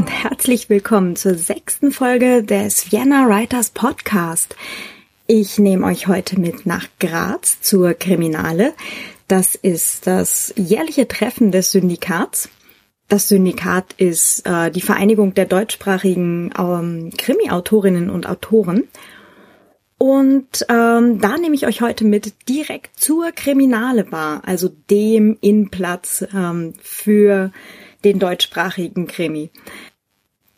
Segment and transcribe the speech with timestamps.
[0.00, 4.56] Und herzlich willkommen zur sechsten Folge des Vienna Writers Podcast.
[5.26, 8.72] Ich nehme euch heute mit nach Graz zur Kriminale.
[9.28, 12.48] Das ist das jährliche Treffen des Syndikats.
[13.08, 18.84] Das Syndikat ist äh, die Vereinigung der deutschsprachigen ähm, Krimi-Autorinnen und Autoren.
[19.98, 26.24] Und ähm, da nehme ich euch heute mit direkt zur Kriminale Bar, also dem Innenplatz
[26.34, 27.52] ähm, für
[28.02, 29.50] den deutschsprachigen Krimi.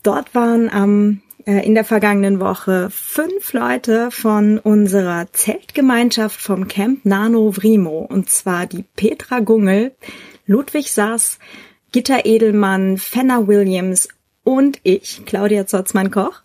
[0.02, 7.04] Dort waren am ähm, in der vergangenen Woche fünf Leute von unserer Zeltgemeinschaft vom Camp
[7.04, 9.92] Nano Vrimo, und zwar die Petra Gungel,
[10.46, 11.38] Ludwig Sass,
[11.90, 14.08] Gitta Edelmann, Fenner Williams
[14.44, 16.42] und ich, Claudia Zotzmann-Koch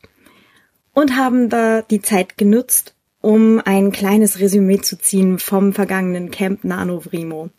[0.94, 6.64] und haben da die Zeit genutzt, um ein kleines Resümee zu ziehen vom vergangenen Camp
[6.64, 7.50] Nano Vrimo.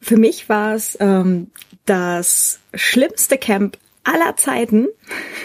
[0.00, 1.50] Für mich war es ähm,
[1.84, 4.88] das schlimmste Camp aller Zeiten.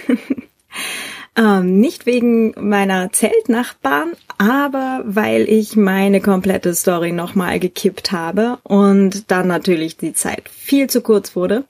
[1.36, 9.32] ähm, nicht wegen meiner Zeltnachbarn, aber weil ich meine komplette Story nochmal gekippt habe und
[9.32, 11.66] dann natürlich die Zeit viel zu kurz wurde.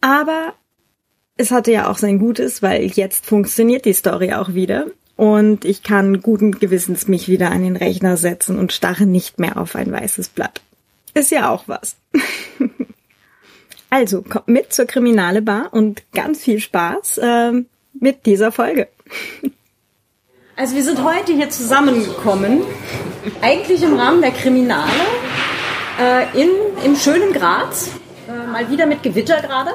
[0.00, 0.54] Aber
[1.36, 5.82] es hatte ja auch sein Gutes, weil jetzt funktioniert die Story auch wieder und ich
[5.82, 9.90] kann guten Gewissens mich wieder an den Rechner setzen und starre nicht mehr auf ein
[9.90, 10.60] weißes Blatt.
[11.14, 11.96] Ist ja auch was.
[13.90, 17.52] also kommt mit zur Kriminale Bar und ganz viel Spaß äh,
[17.94, 18.88] mit dieser Folge.
[20.56, 22.62] Also wir sind heute hier zusammengekommen,
[23.42, 24.90] eigentlich im Rahmen der Kriminale
[26.00, 26.48] äh, in,
[26.84, 27.90] im schönen Graz,
[28.28, 29.72] äh, mal wieder mit Gewitter gerade,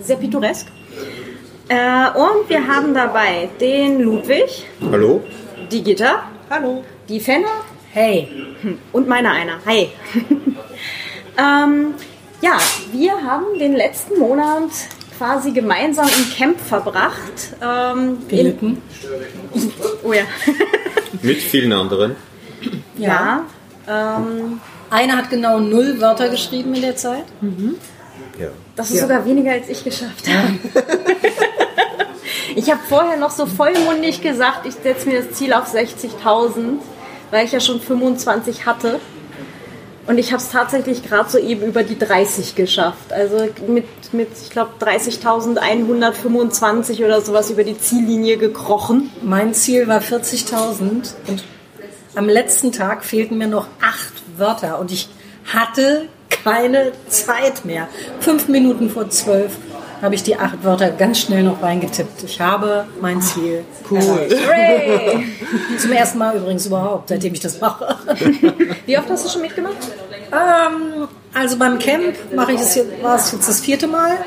[0.00, 0.68] sehr pittoresk.
[1.68, 4.66] Äh, und wir haben dabei den Ludwig.
[4.92, 5.24] Hallo.
[5.72, 6.22] Die Gitter.
[6.48, 6.84] Hallo.
[7.08, 7.64] Die Fenner.
[7.92, 8.28] Hey.
[8.92, 9.58] Und meiner einer.
[9.66, 9.88] Hi.
[11.38, 11.94] ähm,
[12.46, 12.58] ja,
[12.92, 14.70] wir haben den letzten Monat
[15.18, 17.56] quasi gemeinsam im Camp verbracht.
[17.60, 18.82] Ähm, Gelitten.
[20.04, 20.22] oh ja.
[21.22, 22.14] Mit vielen anderen.
[22.96, 23.44] Ja.
[23.88, 27.24] ja ähm, Einer hat genau null Wörter geschrieben in der Zeit.
[27.40, 27.76] Mhm.
[28.38, 28.48] Ja.
[28.76, 29.02] Das ist ja.
[29.02, 30.58] sogar weniger, als ich geschafft habe.
[32.54, 36.78] ich habe vorher noch so vollmundig gesagt, ich setze mir das Ziel auf 60.000,
[37.30, 39.00] weil ich ja schon 25 hatte.
[40.06, 43.12] Und ich habe es tatsächlich gerade so eben über die 30 geschafft.
[43.12, 49.10] Also mit, mit ich glaube, 30.125 oder sowas über die Ziellinie gekrochen.
[49.22, 51.42] Mein Ziel war 40.000 und
[52.14, 55.08] am letzten Tag fehlten mir noch acht Wörter und ich
[55.52, 57.88] hatte keine Zeit mehr.
[58.20, 59.56] Fünf Minuten vor zwölf
[60.02, 62.22] habe ich die acht Wörter ganz schnell noch reingetippt.
[62.24, 63.64] Ich habe mein Ziel.
[63.90, 64.28] Cool.
[65.78, 67.96] Zum ersten Mal übrigens überhaupt, seitdem ich das mache.
[68.86, 69.76] Wie oft hast du schon mitgemacht?
[70.32, 74.18] Ähm, also beim Camp mache ich es jetzt, war es jetzt das vierte Mal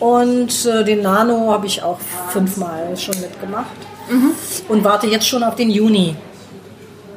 [0.00, 1.98] und äh, den Nano habe ich auch
[2.30, 3.76] fünfmal schon mitgemacht
[4.10, 4.32] mhm.
[4.68, 6.16] und warte jetzt schon auf den Juni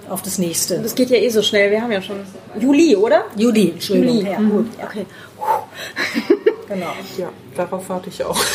[0.09, 0.79] auf das nächste.
[0.79, 1.71] Das geht ja eh so schnell.
[1.71, 2.17] Wir haben ja schon
[2.59, 3.25] Juli, oder?
[3.35, 4.17] Juli, Entschuldigung.
[4.17, 4.49] Juli, ja, mhm.
[4.51, 4.67] gut.
[4.81, 5.05] Okay.
[6.67, 6.93] Genau.
[7.17, 8.37] Ja, darauf warte ich auch.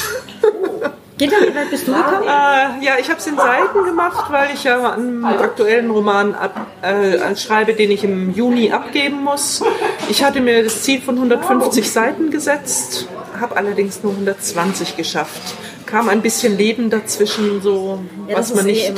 [1.19, 2.23] Gitta, wie weit bist du gekommen?
[2.25, 6.67] Äh, ja, ich habe es in Seiten gemacht, weil ich ja einen aktuellen Roman ab,
[6.83, 9.62] äh, schreibe, den ich im Juni abgeben muss.
[10.09, 13.06] Ich hatte mir das Ziel von 150 Seiten gesetzt,
[13.39, 15.55] habe allerdings nur 120 geschafft.
[15.87, 18.91] Kam ein bisschen Leben dazwischen, so ja, was man nicht.
[18.91, 18.94] Eh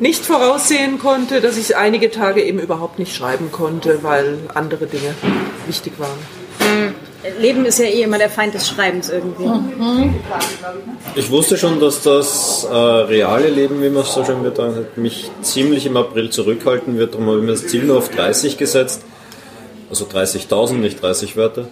[0.00, 5.12] nicht voraussehen konnte, dass ich einige Tage eben überhaupt nicht schreiben konnte, weil andere Dinge
[5.66, 6.37] wichtig waren.
[7.40, 9.46] Leben ist ja eh immer der Feind des Schreibens irgendwie.
[9.46, 10.14] Mhm.
[11.16, 15.30] Ich wusste schon, dass das äh, reale Leben, wie man es so schön wird, mich
[15.42, 17.14] ziemlich im April zurückhalten wird.
[17.14, 19.02] Darum habe ich mir das Ziel nur auf 30 gesetzt.
[19.90, 21.66] Also 30.000, nicht 30 Wörter.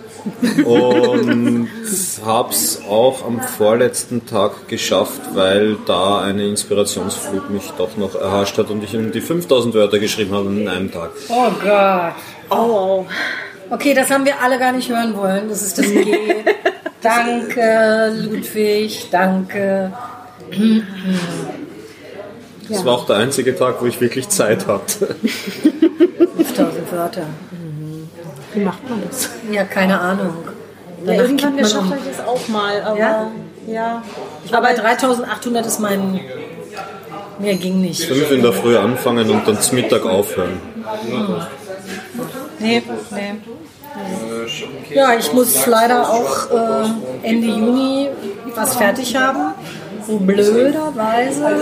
[0.65, 1.69] Und
[2.25, 8.57] habe es auch am vorletzten Tag geschafft, weil da eine Inspirationsflut mich doch noch erhascht
[8.57, 11.11] hat und ich die 5000 Wörter geschrieben habe in einem Tag.
[11.29, 12.15] Oh Gott.
[12.49, 13.05] Oh.
[13.71, 15.49] Okay, das haben wir alle gar nicht hören wollen.
[15.49, 16.15] Das ist das G.
[17.03, 19.09] danke, Ludwig.
[19.11, 19.93] Danke.
[22.69, 25.17] Das war auch der einzige Tag, wo ich wirklich Zeit hatte.
[26.37, 27.27] 5000 Wörter.
[28.55, 29.31] Wie macht man das?
[29.51, 30.35] Ja, keine Ahnung.
[31.05, 33.31] Ja, irgendwann geschafft habe ich das auch mal, aber ja.
[33.67, 34.03] ja.
[34.45, 36.21] Ich war bei 3800 ist mein.
[37.39, 38.05] Mehr ging nicht.
[38.05, 40.59] Fünf in der Früh anfangen und dann zum Mittag aufhören.
[41.07, 41.37] Hm.
[42.67, 43.35] Nee, nee.
[44.95, 48.09] Ja, ich muss leider auch äh, Ende Juni
[48.55, 49.55] was fertig haben,
[50.07, 51.57] wo blöderweise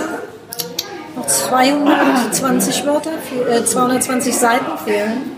[1.17, 3.11] noch 220 Wörter,
[3.51, 5.33] äh, 220 Seiten fehlen.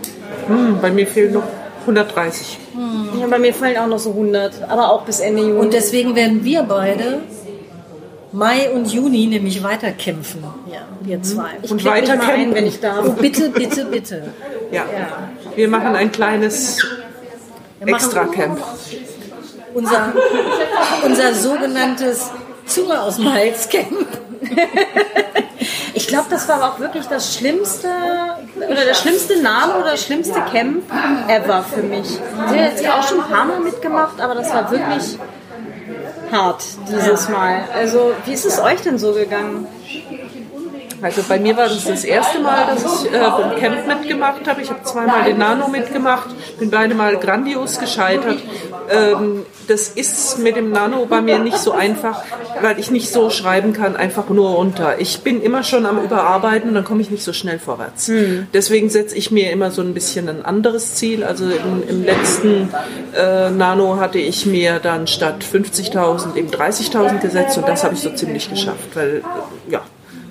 [0.47, 1.43] Hm, bei mir fehlen noch
[1.81, 2.57] 130.
[2.73, 3.19] Hm.
[3.19, 5.59] Ja, bei mir fallen auch noch so 100, aber auch bis Ende Juni.
[5.59, 7.19] Und deswegen werden wir beide
[8.31, 10.43] Mai und Juni nämlich weiterkämpfen.
[10.71, 11.51] Ja, wir zwei.
[11.61, 13.05] ich und klick mich weiter mal ein, wenn ich darf.
[13.07, 14.33] Oh, bitte, bitte, bitte.
[14.71, 14.85] Ja.
[15.57, 16.85] Wir machen ein kleines
[17.83, 18.59] Extra-Camp.
[19.73, 20.13] Unser,
[21.03, 22.29] unser sogenanntes
[22.67, 24.05] Zunge aus dem Hals Camp.
[25.95, 27.89] Ich glaube, das war auch wirklich das schlimmste
[28.55, 30.83] oder der schlimmste Name oder das schlimmste Camp
[31.27, 32.07] ever für mich.
[32.07, 35.17] Ich habe jetzt ja auch schon ein paar Mal mitgemacht, aber das war wirklich
[36.31, 37.63] hart dieses Mal.
[37.73, 39.65] Also, wie ist es euch denn so gegangen?
[41.01, 44.61] Also bei mir war das das erste Mal, dass ich äh, beim Camp mitgemacht habe.
[44.61, 46.29] Ich habe zweimal den Nano mitgemacht,
[46.59, 48.39] bin beide Mal grandios gescheitert.
[48.89, 52.23] Ähm, das ist mit dem Nano bei mir nicht so einfach,
[52.61, 54.99] weil ich nicht so schreiben kann, einfach nur runter.
[54.99, 58.09] Ich bin immer schon am Überarbeiten und dann komme ich nicht so schnell vorwärts.
[58.53, 61.23] Deswegen setze ich mir immer so ein bisschen ein anderes Ziel.
[61.23, 62.69] Also im, im letzten
[63.15, 68.01] äh, Nano hatte ich mir dann statt 50.000 eben 30.000 gesetzt und das habe ich
[68.01, 69.81] so ziemlich geschafft, weil äh, ja,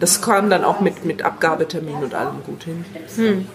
[0.00, 2.84] das kam dann auch mit, mit Abgabetermin und allem gut hin.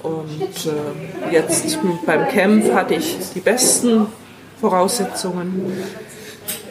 [0.04, 4.08] Und äh, jetzt beim Camp hatte ich die besten
[4.60, 5.72] Voraussetzungen.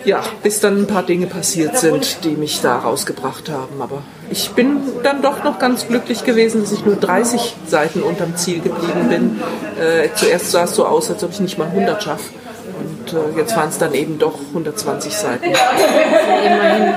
[0.04, 3.82] Ja, bis dann ein paar Dinge passiert sind, die mich da rausgebracht haben.
[3.82, 8.34] Aber ich bin dann doch noch ganz glücklich gewesen, dass ich nur 30 Seiten unterm
[8.36, 9.40] Ziel geblieben bin.
[9.78, 12.30] Äh, zuerst sah es so aus, als ob ich nicht mal 100 schaffe.
[12.78, 15.44] Und äh, jetzt waren es dann eben doch 120 Seiten.
[15.44, 16.94] Immerhin.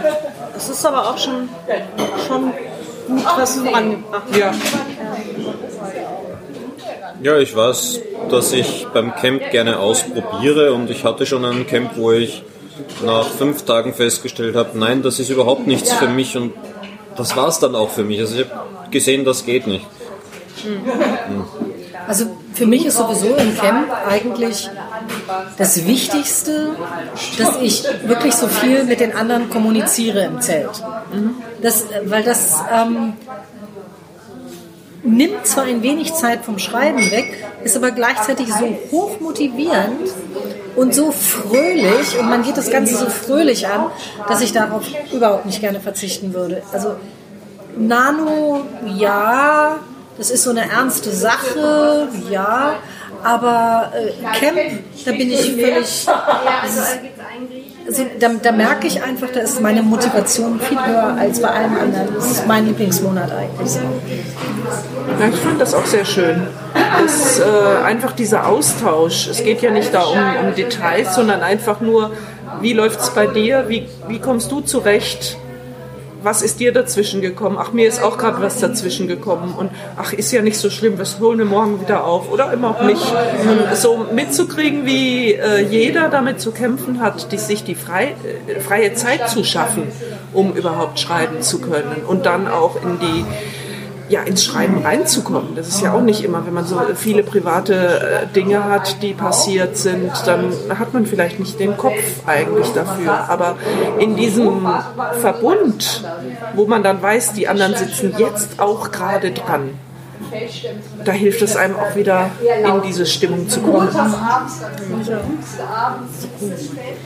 [0.54, 1.50] Das ist aber auch schon,
[2.28, 2.54] schon
[3.08, 4.36] gut was vorangebracht.
[4.38, 4.52] Ja,
[7.24, 11.92] Ja, ich weiß, dass ich beim Camp gerne ausprobiere und ich hatte schon ein Camp,
[11.96, 12.44] wo ich
[13.06, 16.54] nach fünf Tagen festgestellt habe, nein, das ist überhaupt nichts für mich und
[17.16, 18.20] das war es dann auch für mich.
[18.20, 19.86] Also ich habe gesehen, das geht nicht.
[22.08, 24.70] Also für mich ist sowieso im Camp eigentlich
[25.58, 26.72] das Wichtigste,
[27.38, 30.84] dass ich wirklich so viel mit den anderen kommuniziere im Zelt.
[31.64, 33.14] Das, weil das ähm,
[35.04, 40.10] nimmt zwar ein wenig Zeit vom Schreiben weg, ist aber gleichzeitig so hoch motivierend
[40.76, 43.86] und so fröhlich und man geht das Ganze so fröhlich an,
[44.28, 44.84] dass ich darauf
[45.14, 46.64] überhaupt nicht gerne verzichten würde.
[46.74, 46.96] Also
[47.78, 48.66] Nano,
[48.98, 49.80] ja,
[50.18, 52.76] das ist so eine ernste Sache, ja,
[53.24, 54.60] aber äh, Camp,
[55.06, 56.06] da bin ich völlig.
[56.06, 57.00] Das ist,
[57.86, 61.78] also, da, da merke ich einfach, da ist meine Motivation viel höher als bei allen
[61.78, 62.16] anderen.
[62.16, 63.76] Das ist mein Lieblingsmonat eigentlich.
[65.20, 66.48] Ja, ich fand das auch sehr schön.
[66.74, 69.28] Das, äh, einfach dieser Austausch.
[69.28, 72.12] Es geht ja nicht da um, um Details, sondern einfach nur,
[72.62, 73.66] wie läuft es bei dir?
[73.68, 75.38] Wie, wie kommst du zurecht?
[76.24, 77.58] Was ist dir dazwischen gekommen?
[77.60, 79.54] Ach, mir ist auch gerade was dazwischen gekommen.
[79.54, 82.32] Und ach, ist ja nicht so schlimm, wir holen wir morgen wieder auf.
[82.32, 83.02] Oder immer auch nicht.
[83.02, 88.16] Und so mitzukriegen, wie äh, jeder damit zu kämpfen hat, die, sich die frei,
[88.48, 89.84] äh, freie Zeit zu schaffen,
[90.32, 92.04] um überhaupt schreiben zu können.
[92.08, 93.26] Und dann auch in die
[94.10, 95.56] ja, ins Schreiben reinzukommen.
[95.56, 97.74] Das ist ja auch nicht immer, wenn man so viele private
[98.24, 101.94] äh, Dinge hat, die passiert sind, dann hat man vielleicht nicht den Kopf
[102.26, 103.30] eigentlich dafür.
[103.30, 103.56] Aber
[104.00, 104.68] in diesem
[105.20, 106.04] Verbund,
[106.54, 109.72] wo man dann weiß, die anderen sitzen jetzt auch gerade dran,
[111.06, 112.32] da hilft es einem auch wieder
[112.66, 113.90] in diese Stimmung zu kommen.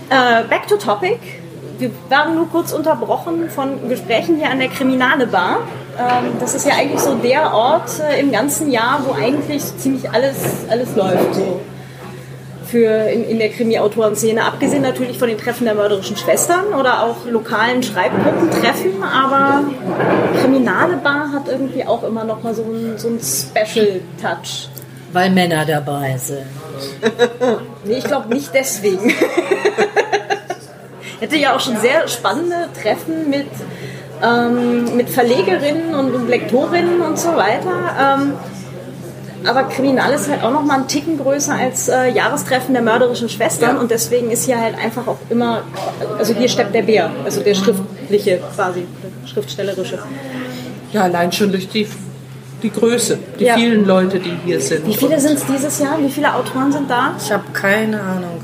[0.10, 1.20] Äh, back to topic.
[1.78, 5.60] Wir waren nur kurz unterbrochen von Gesprächen hier an der Kriminale Bar.
[6.00, 10.10] Ähm, das ist ja eigentlich so der Ort äh, im ganzen Jahr, wo eigentlich ziemlich
[10.10, 10.38] alles,
[10.70, 11.36] alles läuft.
[11.36, 11.62] So.
[12.66, 14.44] Für in, in der Krimi-Autoren-Szene.
[14.44, 19.02] Abgesehen natürlich von den Treffen der mörderischen Schwestern oder auch lokalen Schreibgruppentreffen.
[19.02, 19.64] Aber
[20.42, 24.70] Kriminale Bar hat irgendwie auch immer noch mal so einen, so einen Special-Touch.
[25.14, 26.46] Weil Männer dabei sind.
[27.86, 29.14] Nee, ich glaube nicht deswegen.
[31.20, 33.48] Ich hatte ja auch schon sehr spannende Treffen mit,
[34.24, 38.18] ähm, mit Verlegerinnen und, und Lektorinnen und so weiter.
[38.20, 38.34] Ähm,
[39.46, 43.30] aber Kriminal ist halt auch noch mal einen Ticken größer als äh, Jahrestreffen der mörderischen
[43.30, 45.62] Schwestern und deswegen ist hier halt einfach auch immer,
[46.18, 48.86] also hier steppt der Bär, also der schriftliche quasi,
[49.24, 50.00] der schriftstellerische.
[50.92, 51.88] Ja, allein schon durch die,
[52.64, 53.56] die Größe, die Ja.
[53.56, 54.86] vielen Leute, die hier sind.
[54.86, 55.98] Wie viele sind es dieses Jahr?
[56.02, 57.14] Wie viele Autoren sind da?
[57.24, 58.42] Ich habe keine Ahnung.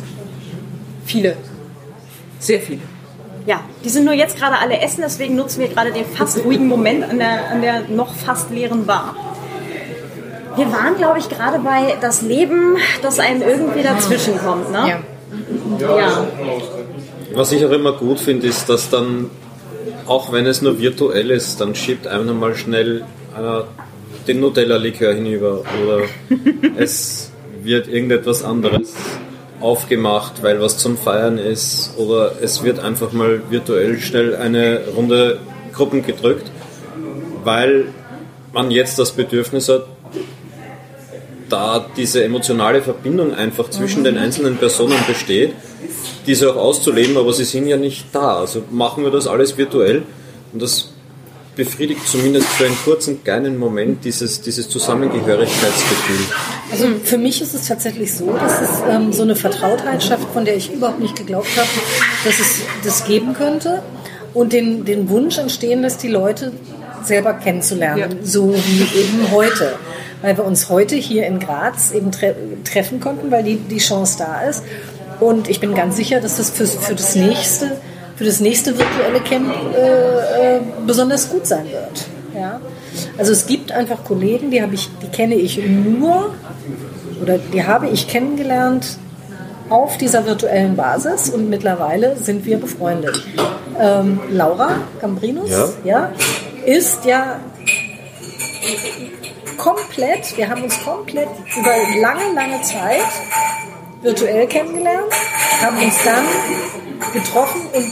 [1.05, 1.35] Viele.
[2.39, 2.81] Sehr viele.
[3.45, 6.67] Ja, die sind nur jetzt gerade alle essen, deswegen nutzen wir gerade den fast ruhigen
[6.67, 9.15] Moment an der, an der noch fast leeren Bar.
[10.55, 15.01] Wir waren, glaube ich, gerade bei das Leben, das einem irgendwie dazwischen kommt, ne?
[15.79, 15.97] Ja.
[15.97, 16.27] Ja.
[17.33, 19.31] Was ich auch immer gut finde, ist, dass dann,
[20.05, 23.03] auch wenn es nur virtuell ist, dann schiebt einfach mal schnell
[23.35, 23.65] einer
[24.27, 26.01] den Nutella-Likör hinüber oder
[26.77, 27.31] es
[27.61, 28.93] wird irgendetwas anderes
[29.63, 35.39] aufgemacht, weil was zum Feiern ist, oder es wird einfach mal virtuell schnell eine Runde
[35.73, 36.51] Gruppen gedrückt,
[37.43, 37.85] weil
[38.51, 39.85] man jetzt das Bedürfnis hat,
[41.49, 45.53] da diese emotionale Verbindung einfach zwischen den einzelnen Personen besteht,
[46.27, 48.37] diese auch auszuleben, aber sie sind ja nicht da.
[48.39, 50.03] Also machen wir das alles virtuell
[50.51, 50.92] und das
[51.55, 56.25] befriedigt zumindest für einen kurzen, kleinen Moment dieses, dieses Zusammengehörigkeitsgefühl.
[56.71, 60.45] Also für mich ist es tatsächlich so, dass es ähm, so eine Vertrautheit schafft, von
[60.45, 61.67] der ich überhaupt nicht geglaubt habe,
[62.25, 63.83] dass es das geben könnte
[64.33, 66.51] und den, den Wunsch entstehen lässt, die Leute
[67.03, 68.07] selber kennenzulernen, ja.
[68.23, 69.75] so wie eben heute.
[70.21, 72.33] Weil wir uns heute hier in Graz eben tre
[72.63, 74.63] treffen konnten, weil die, die Chance da ist.
[75.19, 77.77] Und ich bin ganz sicher, dass das für, für das nächste
[78.15, 82.07] für das nächste virtuelle Camp äh, äh, besonders gut sein wird.
[82.35, 82.59] Ja?
[83.17, 86.33] Also es gibt einfach Kollegen, die, ich, die kenne ich nur
[87.21, 88.97] oder die habe ich kennengelernt
[89.69, 93.23] auf dieser virtuellen Basis und mittlerweile sind wir befreundet.
[93.79, 95.69] Ähm, Laura Gambrinus ja.
[95.83, 96.11] ja.
[96.65, 97.39] ist ja
[99.57, 103.01] komplett, wir haben uns komplett über lange, lange Zeit
[104.01, 105.13] virtuell kennengelernt,
[105.61, 106.25] haben uns dann
[107.13, 107.91] getroffen und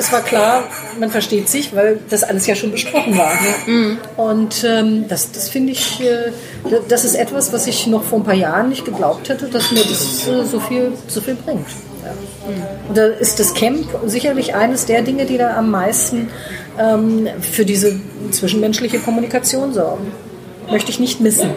[0.00, 0.64] es war klar,
[0.98, 3.34] man versteht sich, weil das alles ja schon besprochen war.
[3.34, 3.72] Ne?
[3.72, 3.98] Mhm.
[4.16, 6.32] Und ähm, das, das finde ich, äh,
[6.88, 9.84] das ist etwas, was ich noch vor ein paar Jahren nicht geglaubt hätte, dass mir
[9.84, 11.66] das äh, so, viel, so viel bringt.
[12.02, 12.12] Ja.
[12.12, 12.88] Mhm.
[12.88, 16.30] Und da ist das Camp sicherlich eines der Dinge, die da am meisten
[16.78, 20.12] ähm, für diese zwischenmenschliche Kommunikation sorgen.
[20.70, 21.50] Möchte ich nicht missen.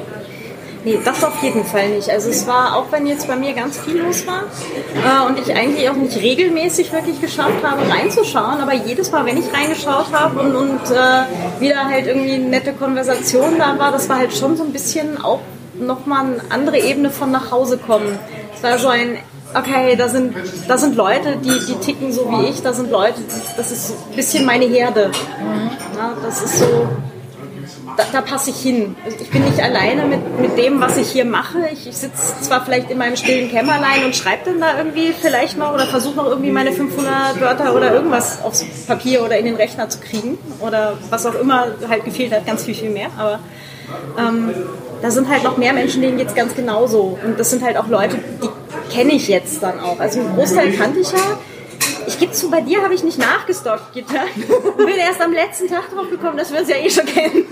[0.86, 2.10] Nee, das auf jeden Fall nicht.
[2.10, 5.56] Also es war, auch wenn jetzt bei mir ganz viel los war äh, und ich
[5.56, 10.42] eigentlich auch nicht regelmäßig wirklich geschafft habe, reinzuschauen, aber jedes Mal, wenn ich reingeschaut habe
[10.42, 14.58] und, und äh, wieder halt irgendwie eine nette Konversation da war, das war halt schon
[14.58, 15.40] so ein bisschen auch
[15.80, 18.20] nochmal eine andere Ebene von nach Hause kommen.
[18.54, 19.18] Es war so ein,
[19.54, 20.36] okay, da sind,
[20.68, 23.22] da sind Leute, die, die ticken so wie ich, da sind Leute,
[23.56, 25.12] das ist ein bisschen meine Herde.
[25.96, 26.88] Ja, das ist so
[27.98, 28.96] da, da passe ich hin.
[29.20, 31.60] Ich bin nicht alleine mit, mit dem, was ich hier mache.
[31.72, 35.58] Ich, ich sitze zwar vielleicht in meinem stillen Kämmerlein und schreibe dann da irgendwie vielleicht
[35.58, 39.56] noch oder versuche noch irgendwie meine 500 Wörter oder irgendwas aufs Papier oder in den
[39.56, 43.08] Rechner zu kriegen oder was auch immer halt gefehlt hat, ganz viel, viel mehr.
[43.18, 43.40] Aber
[44.18, 44.54] ähm,
[45.02, 47.18] da sind halt noch mehr Menschen, denen geht es ganz genauso.
[47.24, 50.00] Und das sind halt auch Leute, die kenne ich jetzt dann auch.
[50.00, 51.38] Also einen Großteil kannte ich ja
[52.08, 54.24] ich gebe zu, bei dir habe ich nicht nachgestockt, Gitter.
[54.36, 57.46] Und bin erst am letzten Tag drauf gekommen, dass wir uns ja eh schon kennen.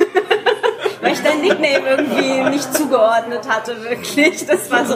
[1.02, 4.46] Weil ich dein Nickname irgendwie nicht zugeordnet hatte, wirklich.
[4.46, 4.96] Das war so,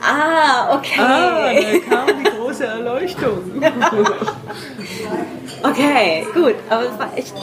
[0.00, 1.00] ah, okay.
[1.00, 3.62] Ah, da kam die große Erleuchtung.
[5.62, 6.54] okay, gut.
[6.70, 7.34] Aber es war echt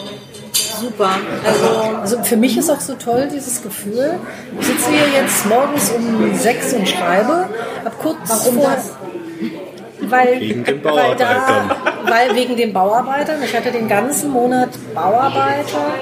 [0.80, 1.12] super.
[1.46, 4.20] Also, also für mich ist auch so toll dieses Gefühl.
[4.60, 7.50] Ich sitze hier jetzt morgens um sechs und schreibe.
[7.84, 8.92] Hab kurz Warum vor, das?
[10.10, 11.70] weil, wegen den Bauarbeitern.
[11.70, 13.44] Weil, da, weil wegen den Bauarbeitern.
[13.44, 15.94] Ich hatte den ganzen Monat Bauarbeiter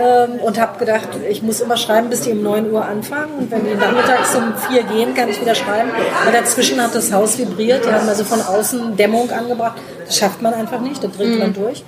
[0.00, 3.32] ähm, und habe gedacht, ich muss immer schreiben, bis die um 9 Uhr anfangen.
[3.38, 5.90] Und wenn die nachmittags um 4 gehen, kann ich wieder schreiben.
[6.26, 7.84] Und dazwischen hat das Haus vibriert.
[7.84, 9.76] Die haben also von außen Dämmung angebracht.
[10.06, 11.38] Das schafft man einfach nicht, da dreht mhm.
[11.38, 11.84] man durch.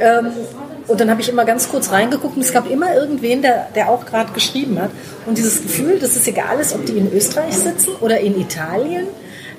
[0.00, 0.32] Ähm,
[0.88, 3.88] und dann habe ich immer ganz kurz reingeguckt und es gab immer irgendwen, der, der
[3.88, 4.90] auch gerade geschrieben hat.
[5.26, 9.08] Und dieses Gefühl, dass es egal ist, ob die in Österreich sitzen oder in Italien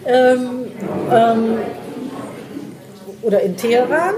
[0.05, 0.71] ähm,
[1.11, 1.57] ähm,
[3.21, 4.15] oder in Teheran.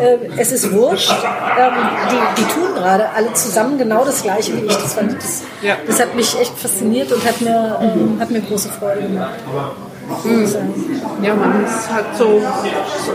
[0.00, 1.10] Äh, es ist wurscht.
[1.10, 1.72] Ähm,
[2.10, 4.74] die, die tun gerade alle zusammen genau das Gleiche wie ich.
[4.76, 5.76] Das, das, ja.
[5.86, 9.34] das hat mich echt fasziniert und hat mir, ähm, hat mir große Freude gemacht.
[11.22, 13.12] Ja, man hat so, so,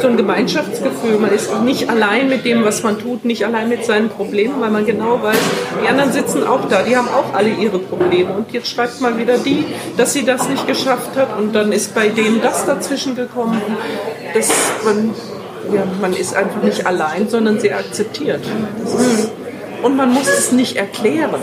[0.00, 1.18] so, ein Gemeinschaftsgefühl.
[1.18, 4.70] Man ist nicht allein mit dem, was man tut, nicht allein mit seinen Problemen, weil
[4.70, 5.38] man genau weiß,
[5.82, 8.32] die anderen sitzen auch da, die haben auch alle ihre Probleme.
[8.32, 11.94] Und jetzt schreibt mal wieder die, dass sie das nicht geschafft hat und dann ist
[11.94, 13.62] bei denen das dazwischen gekommen.
[14.34, 14.50] Das,
[14.84, 15.14] man,
[15.72, 18.40] ja, man ist einfach nicht allein, sondern sie akzeptiert.
[18.84, 19.30] Ist,
[19.82, 21.40] und man muss es nicht erklären.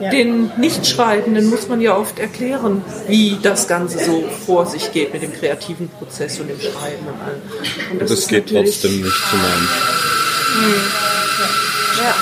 [0.00, 0.10] Ja.
[0.10, 5.22] Den Nichtschreibenden muss man ja oft erklären, wie das Ganze so vor sich geht mit
[5.22, 7.42] dem kreativen Prozess und dem Schreiben und allem.
[7.92, 9.68] Und das, das geht trotzdem nicht zu meinen.
[10.56, 10.74] Hm.
[12.02, 12.14] Ja.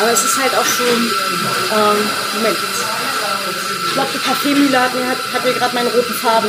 [0.00, 1.96] aber es ist halt auch so, ähm,
[2.36, 2.56] Moment,
[3.86, 6.48] ich glaube, die Kaffeemühle hat, hat, hat mir gerade meine roten Farben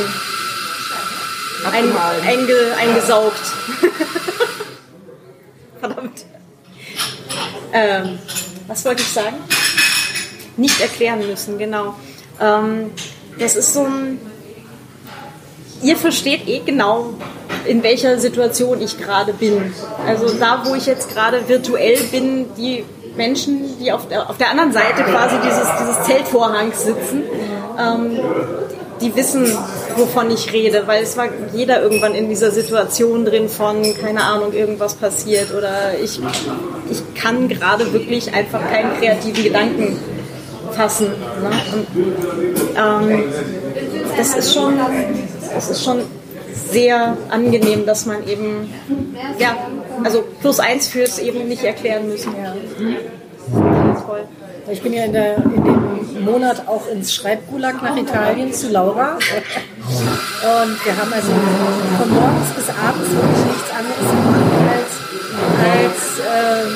[1.72, 3.42] ein, einge, eingesaugt.
[5.80, 6.24] Verdammt.
[7.72, 8.18] Ähm,
[8.66, 9.36] was wollte ich sagen?
[10.60, 11.94] nicht erklären müssen, genau.
[12.40, 12.92] Ähm,
[13.38, 14.20] das ist so ein.
[15.82, 17.14] Ihr versteht eh genau,
[17.64, 19.72] in welcher Situation ich gerade bin.
[20.06, 22.84] Also da, wo ich jetzt gerade virtuell bin, die
[23.16, 27.22] Menschen, die auf der, auf der anderen Seite quasi dieses, dieses Zeltvorhangs sitzen,
[27.78, 28.20] ähm,
[29.00, 29.56] die wissen,
[29.96, 34.52] wovon ich rede, weil es war jeder irgendwann in dieser Situation drin von, keine Ahnung,
[34.52, 36.20] irgendwas passiert oder ich,
[36.90, 39.98] ich kann gerade wirklich einfach keinen kreativen Gedanken
[40.72, 41.08] fassen.
[41.08, 41.50] Ne?
[41.72, 41.86] Und,
[42.76, 43.24] ähm,
[44.16, 44.74] das ist schon,
[45.54, 46.00] das ist schon
[46.70, 48.72] sehr angenehm, dass man eben,
[49.38, 49.56] ja,
[50.04, 52.32] also plus eins fürs eben nicht erklären müssen.
[52.42, 52.54] Ja.
[54.06, 54.20] Toll.
[54.70, 55.79] Ich bin ja in, der, in dem
[56.24, 59.14] Monat auch ins Schreibgulag nach Italien zu Laura.
[59.14, 61.32] Und wir haben also
[61.98, 64.92] von morgens bis abends wirklich nichts anderes gemacht als,
[65.64, 66.72] als ähm,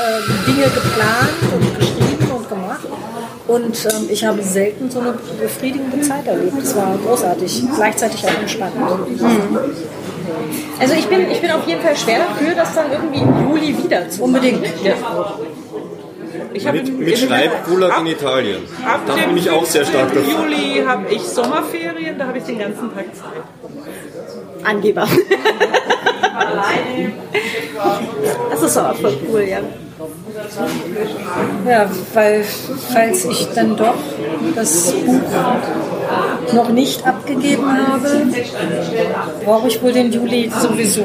[0.00, 2.86] äh, Dinge geplant und geschrieben und gemacht.
[3.46, 6.56] Und ähm, ich habe selten so eine befriedigende Zeit erlebt.
[6.62, 8.76] Es war großartig, gleichzeitig auch entspannt.
[8.76, 9.58] Mhm.
[10.78, 13.76] Also ich bin, ich bin auf jeden Fall schwer dafür, das dann irgendwie im Juli
[13.84, 14.64] wieder zu Unbedingt.
[14.82, 14.94] Ja.
[16.52, 18.62] Ich mit, im, mit Schreibgulag in Italien.
[18.84, 22.44] Ab da bin ich auch sehr stark Im Juli habe ich Sommerferien, da habe ich
[22.44, 23.42] den ganzen Tag Zeit.
[24.64, 25.06] Angeber.
[28.50, 29.60] das ist aber voll cool, ja.
[31.68, 32.44] Ja, weil
[32.92, 33.94] falls ich dann doch
[34.54, 35.20] das Buch
[36.52, 38.26] noch nicht abgegeben habe,
[39.44, 41.02] brauche ich wohl den Juli sowieso.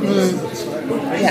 [0.00, 0.40] Hm.
[1.20, 1.30] Ja.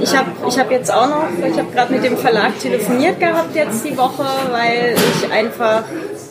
[0.00, 3.54] Ich habe ich hab jetzt auch noch, ich habe gerade mit dem Verlag telefoniert gehabt
[3.54, 5.82] jetzt die Woche, weil ich einfach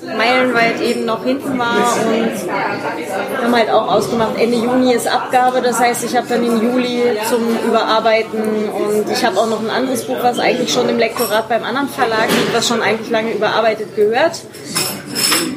[0.05, 5.61] meilenweit eben noch hinten war und wir haben halt auch ausgemacht, Ende Juni ist Abgabe,
[5.61, 9.69] das heißt, ich habe dann im Juli zum Überarbeiten und ich habe auch noch ein
[9.69, 13.33] anderes Buch, was eigentlich schon im Lektorat beim anderen Verlag liegt, was schon eigentlich lange
[13.33, 14.41] überarbeitet gehört.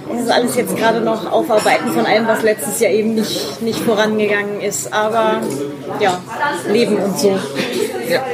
[0.08, 3.80] Das ist alles jetzt gerade noch Aufarbeiten von allem, was letztes Jahr eben nicht, nicht
[3.80, 4.92] vorangegangen ist.
[4.92, 5.40] Aber
[6.00, 6.20] ja,
[6.70, 7.38] Leben und so.
[8.08, 8.24] Ja.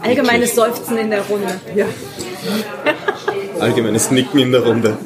[0.00, 1.60] Allgemeines Seufzen in der Runde.
[1.74, 1.84] Ja.
[3.60, 4.96] Allgemeines Nicken in der Runde.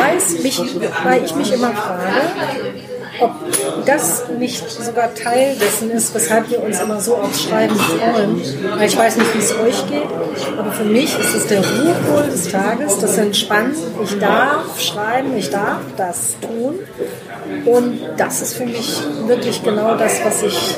[0.00, 0.60] Weiß mich,
[1.04, 2.20] weil ich mich immer frage,
[3.20, 3.32] ob
[3.84, 8.40] das nicht sogar Teil dessen ist, weshalb wir uns immer so aufs Schreiben freuen.
[8.76, 12.30] Weil ich weiß nicht, wie es euch geht, aber für mich ist es der Ruhepol
[12.30, 13.74] des Tages, das Entspannen.
[14.02, 16.78] Ich darf schreiben, ich darf das tun.
[17.66, 20.76] Und das ist für mich wirklich genau das, was ich,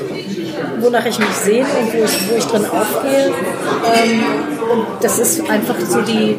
[0.81, 3.33] wonach ich mich sehne und wo ich, wo ich drin aufgehe.
[3.95, 4.25] Ähm,
[4.73, 6.39] und das ist einfach so die,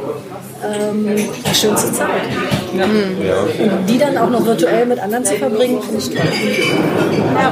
[0.63, 2.23] ähm, die schönste Zeit.
[2.75, 2.85] Ja.
[2.85, 6.27] Und die dann auch noch virtuell mit anderen zu verbringen, finde ich toll.
[7.35, 7.51] Ja.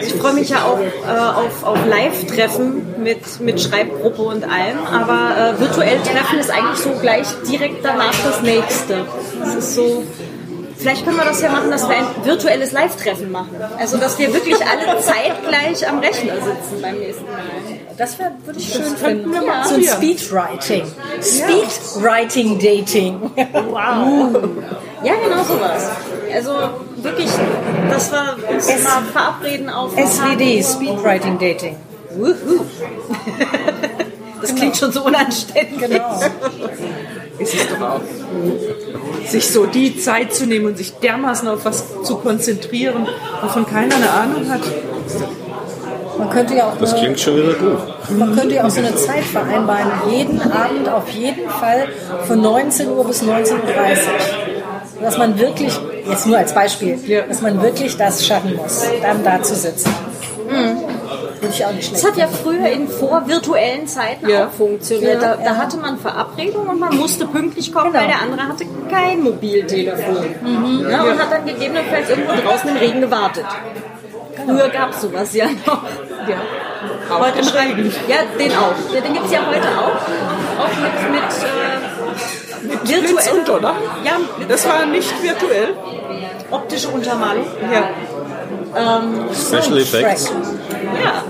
[0.00, 5.54] Ich freue mich ja auch äh, auf, auf Live-Treffen mit, mit Schreibgruppe und allem, aber
[5.56, 9.04] äh, virtuell Treffen ist eigentlich so gleich direkt danach das nächste.
[9.40, 10.04] Das ist so,
[10.78, 13.56] Vielleicht können wir das ja machen, dass wir ein virtuelles Live-Treffen machen.
[13.78, 17.42] Also, dass wir wirklich alle zeitgleich am Rechner sitzen beim nächsten Mal.
[17.98, 19.34] Das wär, würde ich schön finden.
[19.34, 19.64] Ja.
[19.64, 20.84] So ein Speedwriting.
[21.20, 23.20] Speedwriting-Dating.
[23.70, 24.38] Wow.
[25.02, 25.88] Ja, genau sowas.
[26.32, 26.52] Also
[26.98, 27.28] wirklich,
[27.90, 31.76] dass wir uns S mal verabreden auf SWD, Speedwriting-Dating.
[34.40, 35.80] Das klingt schon so unanständig.
[35.80, 36.20] Genau.
[37.40, 38.00] Ist es doch auch.
[39.26, 43.08] Sich so die Zeit zu nehmen und sich dermaßen auf was zu konzentrieren,
[43.42, 44.60] wovon keiner eine Ahnung hat.
[46.18, 47.78] Man könnte ja auch das eine, klingt schon wieder gut.
[48.10, 51.88] Man könnte ja auch so eine Zeit vereinbaren, jeden Abend auf jeden Fall
[52.26, 53.62] von 19 Uhr bis 19.30 Uhr.
[55.00, 55.78] Dass man wirklich,
[56.08, 59.94] jetzt nur als Beispiel, dass man wirklich das schaffen muss, dann da zu sitzen.
[60.50, 60.88] Mhm.
[61.48, 62.04] Ich auch nicht schlecht.
[62.04, 64.46] Das hat ja früher in vorvirtuellen Zeiten ja.
[64.46, 65.22] auch funktioniert.
[65.22, 68.00] Da, da, hatte man Verabredungen und man musste pünktlich kommen, genau.
[68.00, 70.16] weil der andere hatte kein Mobiltelefon.
[70.42, 70.90] Mhm.
[70.90, 73.44] Ja, und hat dann gegebenenfalls irgendwo draußen im Regen gewartet.
[74.44, 75.82] Früher gab es sowas ja noch.
[76.28, 77.18] Ja.
[77.18, 77.92] Heute Regen.
[78.06, 78.74] Ja, den auch.
[78.94, 79.98] Ja, den gibt es ja heute auch.
[80.62, 83.38] Auch mit, mit, äh, mit virtuell.
[83.38, 83.74] Und, oder?
[84.04, 85.74] Ja, das war nicht virtuell.
[86.50, 87.46] Optische Untermalung.
[87.72, 87.90] Ja.
[88.76, 90.32] Ähm, Special Effects.
[91.02, 91.24] Ja.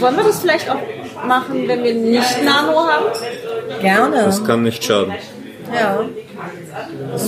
[0.00, 0.80] Wollen wir das vielleicht auch
[1.26, 3.06] machen, wenn wir nicht Nano haben?
[3.80, 4.24] Gerne.
[4.24, 5.14] Das kann nicht schaden.
[5.72, 6.00] Ja.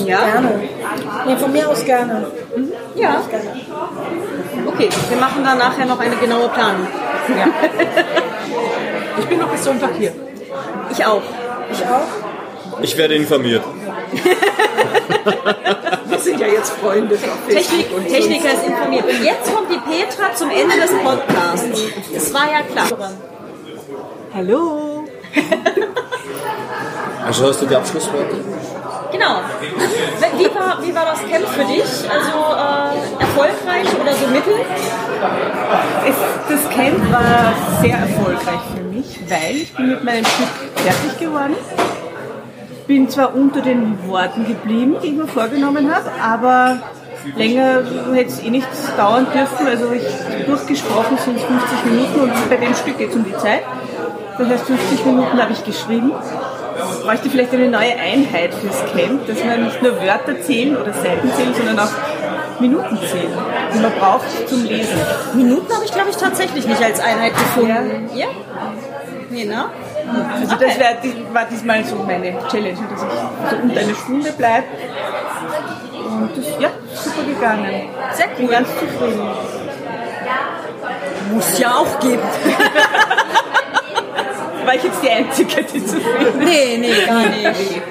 [0.06, 0.24] Ja.
[0.24, 0.62] Gerne.
[1.26, 2.26] Nee, von mir aus gerne.
[2.56, 2.72] Mhm.
[2.94, 3.22] Ja.
[4.66, 6.86] Okay, wir machen dann nachher noch eine genaue Planung.
[7.28, 7.46] Ja.
[9.18, 10.12] ich bin noch bis Sonntag hier.
[10.90, 11.22] Ich auch.
[11.72, 12.80] Ich auch.
[12.82, 13.64] Ich werde informiert.
[16.06, 17.18] Wir sind ja jetzt Freunde.
[17.48, 19.04] Technik, Techniker ist informiert.
[19.04, 21.82] Und jetzt kommt die Petra zum Ende des Podcasts.
[22.14, 23.10] Es war ja klar.
[24.34, 25.04] Hallo.
[27.24, 28.36] Also hast du die Abschlussworte?
[29.14, 29.40] Genau.
[30.36, 31.84] Wie war, wie war das Camp für dich?
[32.10, 34.54] Also äh, erfolgreich oder so mittel?
[36.04, 36.16] Es,
[36.48, 39.20] das Camp war sehr erfolgreich für mich.
[39.20, 41.54] ich, weil ich bin mit meinem Stück fertig geworden.
[42.88, 46.78] Bin zwar unter den Worten geblieben, die ich mir vorgenommen habe, aber
[47.36, 49.66] länger hätte es eh nicht dauern dürfen.
[49.68, 53.36] Also ich durchgesprochen sind es 50 Minuten und bei dem Stück geht es um die
[53.36, 53.62] Zeit.
[54.38, 56.10] Das heißt, 50 Minuten habe ich geschrieben.
[57.02, 61.30] Bräuchte vielleicht eine neue Einheit fürs Camp, dass man nicht nur Wörter zählen oder Seiten
[61.36, 61.92] zählen, sondern auch
[62.60, 63.32] Minuten zählen,
[63.74, 64.98] die man braucht zum Lesen.
[65.34, 68.10] Minuten habe ich, glaube ich, tatsächlich nicht als Einheit gefunden.
[68.14, 68.26] Ja?
[69.30, 69.64] Nee, ne?
[70.40, 70.96] Also das wär,
[71.32, 74.66] war diesmal so meine Challenge, dass ich so unter eine Stunde bleibe.
[76.06, 77.88] Und das, ja, super gegangen.
[78.12, 78.52] Sehr Bin cool.
[78.52, 79.28] ganz zufrieden.
[81.32, 82.22] Muss ja auch geben.
[84.64, 86.48] War ich jetzt die Einzige, die zufrieden ist?
[86.48, 87.82] Nee, nee, gar nicht.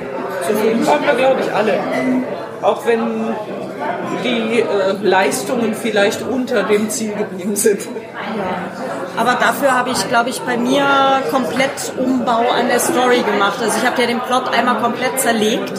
[0.48, 1.80] Zufrieden waren wir, glaube ich, alle.
[2.62, 3.36] Auch wenn
[4.24, 4.66] die äh,
[5.02, 7.82] Leistungen vielleicht unter dem Ziel geblieben sind.
[9.18, 10.86] Aber dafür habe ich, glaube ich, bei mir
[11.30, 13.60] komplett Umbau an der Story gemacht.
[13.62, 15.74] Also ich habe ja den Plot einmal komplett zerlegt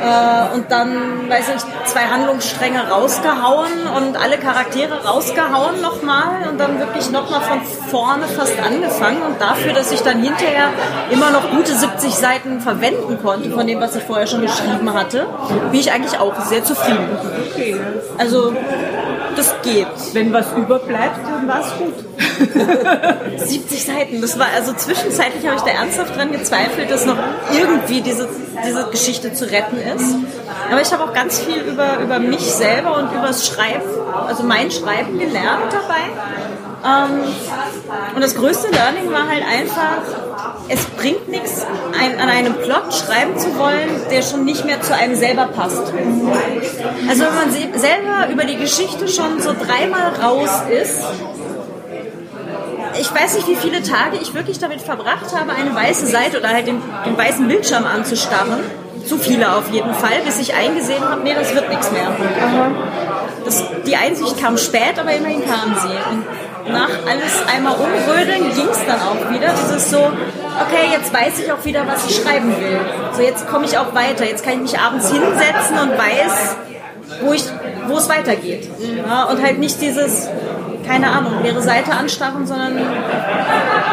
[0.00, 6.78] äh, und dann, weiß ich, zwei Handlungsstränge rausgehauen und alle Charaktere rausgehauen nochmal und dann
[6.78, 9.22] wirklich nochmal von vorne fast angefangen.
[9.22, 10.70] Und dafür, dass ich dann hinterher
[11.10, 15.26] immer noch gute 70 Seiten verwenden konnte von dem, was ich vorher schon geschrieben hatte,
[15.70, 17.08] bin ich eigentlich auch sehr zufrieden.
[18.18, 18.54] Also
[19.38, 19.86] das geht.
[20.12, 21.94] Wenn was überbleibt, dann war es gut.
[23.48, 24.20] 70 Seiten.
[24.20, 27.16] Das war also zwischenzeitlich habe ich da ernsthaft dran gezweifelt, dass noch
[27.52, 28.28] irgendwie diese,
[28.66, 30.14] diese Geschichte zu retten ist.
[30.70, 33.82] Aber ich habe auch ganz viel über, über mich selber und über das Schreiben,
[34.26, 36.04] also mein Schreiben gelernt dabei.
[36.84, 37.20] Ähm,
[38.14, 40.27] und das größte Learning war halt einfach,
[40.68, 41.64] es bringt nichts,
[41.98, 45.92] ein, an einem Plot schreiben zu wollen, der schon nicht mehr zu einem selber passt.
[47.08, 50.50] Also wenn man se- selber über die Geschichte schon so dreimal raus
[50.82, 51.02] ist,
[53.00, 56.48] ich weiß nicht, wie viele Tage ich wirklich damit verbracht habe, eine weiße Seite oder
[56.48, 58.60] halt den, den weißen Bildschirm anzustarren.
[59.08, 62.08] Zu viele auf jeden Fall, bis ich eingesehen habe, nee, das wird nichts mehr.
[63.44, 65.96] Das, die Einsicht kam spät, aber immerhin kam sie.
[66.10, 69.48] Und nach alles einmal umrödeln ging es dann auch wieder.
[69.64, 72.80] Dieses so, okay, jetzt weiß ich auch wieder, was ich schreiben will.
[73.12, 74.26] So, jetzt komme ich auch weiter.
[74.26, 76.56] Jetzt kann ich mich abends hinsetzen und weiß,
[77.22, 77.44] wo, ich,
[77.86, 78.68] wo es weitergeht.
[79.06, 80.28] Ja, und halt nicht dieses,
[80.86, 82.76] keine Ahnung, leere Seite anstarren, sondern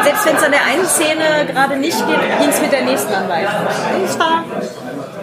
[0.04, 3.12] selbst wenn es an der einen Szene gerade nicht geht, ging es mit der nächsten
[3.12, 3.66] dann weiter.
[3.96, 4.18] Und es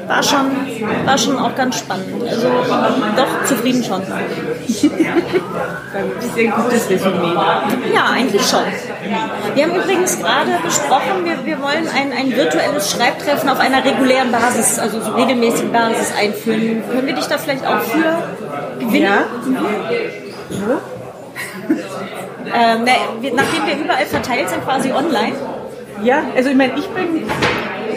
[0.07, 2.23] war, schon, war schon auch ganz spannend.
[2.29, 2.47] Also
[3.15, 4.01] doch zufrieden schon.
[6.35, 7.33] Sehr gutes Resümee.
[7.93, 8.63] Ja, eigentlich schon.
[9.55, 14.31] Wir haben übrigens gerade besprochen, wir, wir wollen ein, ein virtuelles Schreibtreffen auf einer regulären
[14.31, 16.83] Basis, also so regelmäßigen Basis einführen.
[16.89, 18.23] Können wir dich da vielleicht auch für
[18.79, 19.03] gewinnen?
[19.03, 19.25] Ja?
[22.55, 25.33] Ähm, na, wir, nachdem wir überall verteilt sind, quasi online.
[26.03, 27.25] Ja, also ich meine, ich bin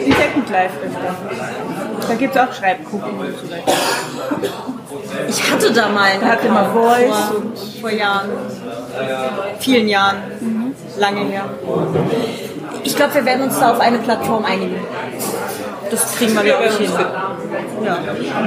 [0.05, 1.15] in Second Life öfter.
[2.07, 3.09] Da gibt es auch Schreibgruppen.
[5.27, 8.29] Ich hatte da mal einen hatte Account Voice vor, vor Jahren,
[9.59, 10.17] vielen Jahren,
[10.97, 11.45] lange her.
[12.83, 14.77] Ich glaube, wir werden uns da auf eine Plattform einigen.
[15.89, 16.91] Das kriegen wir, glaube ich, hin.
[17.83, 17.97] Ja.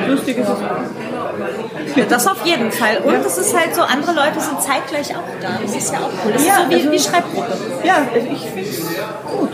[0.09, 1.97] Lustig ist es auch.
[1.97, 2.99] Ja, Das auf jeden Fall.
[2.99, 5.49] Und es ist halt so, andere Leute sind zeitgleich auch da.
[5.63, 6.33] Das ist ja auch cool.
[6.33, 7.53] Das Ja, ist so wie, also- wie Schreibgruppe.
[7.85, 8.81] Ja, also ich finde es
[9.27, 9.51] gut.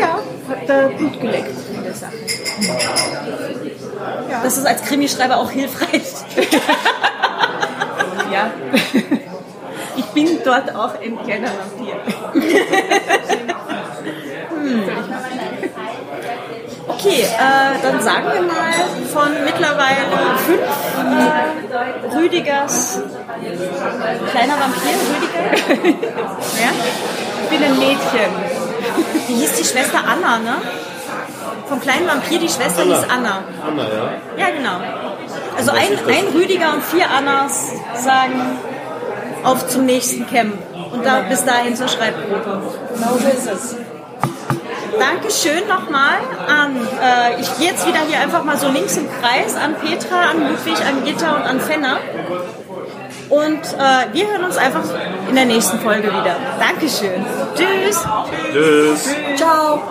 [0.00, 0.18] Ja.
[0.48, 2.12] Hat da gut geleckt in der Sache.
[4.42, 6.02] Das ist als Krimischreiber auch hilfreich.
[8.32, 8.50] Ja.
[9.96, 11.94] Ich bin dort auch ein kleiner Vampir.
[16.88, 18.72] Okay, äh, dann sagen wir mal
[19.12, 20.06] von mittlerweile
[20.44, 20.60] fünf
[22.12, 23.00] äh, Rüdigers
[24.30, 26.08] kleiner Vampir, Rüdiger.
[26.60, 26.70] ja?
[27.42, 28.30] Ich bin ein Mädchen.
[29.28, 30.56] Wie hieß die Schwester Anna, ne?
[31.68, 33.42] Vom kleinen Vampir, die Schwester hieß Anna.
[33.66, 34.10] Anna, ja.
[34.36, 34.80] Ja, genau.
[35.56, 38.40] Also ein, ein Rüdiger und vier Annas sagen
[39.42, 40.54] auf zum nächsten Camp.
[40.92, 42.62] Und da, bis dahin zur Schreibgruppe.
[42.94, 43.76] Genau so ist es.
[44.98, 49.54] Dankeschön nochmal an, äh, ich gehe jetzt wieder hier einfach mal so links im Kreis,
[49.54, 51.98] an Petra, an Ludwig, an Gitta und an Fenner.
[53.28, 54.84] Und äh, wir hören uns einfach
[55.28, 56.36] in der nächsten Folge wieder.
[56.58, 57.24] Dankeschön.
[57.54, 58.04] Tschüss.
[58.52, 59.14] Tschüss.
[59.36, 59.82] Ciao.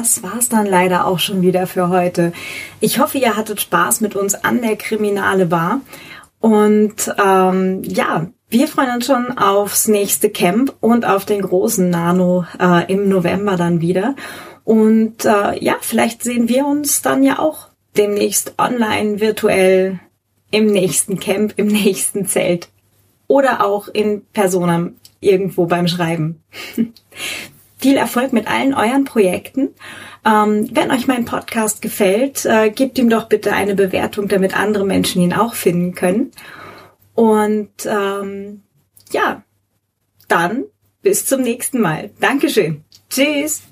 [0.00, 2.32] Das war's dann leider auch schon wieder für heute.
[2.80, 5.82] Ich hoffe, ihr hattet Spaß mit uns an der Kriminale Bar.
[6.38, 12.46] Und ähm, ja, wir freuen uns schon aufs nächste Camp und auf den großen Nano
[12.58, 14.16] äh, im November dann wieder.
[14.64, 20.00] Und äh, ja, vielleicht sehen wir uns dann ja auch demnächst online, virtuell,
[20.50, 22.70] im nächsten Camp, im nächsten Zelt.
[23.26, 26.42] oder auch in Personam irgendwo beim Schreiben.
[27.80, 29.70] Viel Erfolg mit allen euren Projekten.
[30.24, 34.84] Ähm, wenn euch mein Podcast gefällt, äh, gebt ihm doch bitte eine Bewertung, damit andere
[34.84, 36.30] Menschen ihn auch finden können.
[37.14, 38.62] Und ähm,
[39.12, 39.42] ja,
[40.28, 40.64] dann
[41.02, 42.10] bis zum nächsten Mal.
[42.20, 42.84] Dankeschön.
[43.08, 43.62] Tschüss.